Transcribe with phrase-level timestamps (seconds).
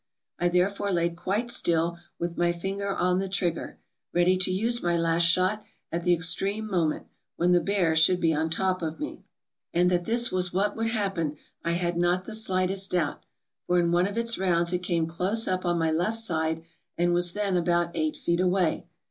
[0.39, 3.77] I therefore lay quite still, with my finger on the trigger,
[4.11, 8.33] ready to use my last shot at the extreme moment, when the bear should be
[8.33, 9.25] on top of me."
[9.75, 13.21] And that this was what would happen I had not the slightest doubt,
[13.67, 16.63] for in one of its rounds it came close up on my left side,
[16.97, 18.87] and was then about eight feet away.